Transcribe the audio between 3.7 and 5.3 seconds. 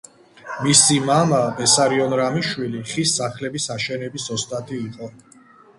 აშენების ოსტატი იყო.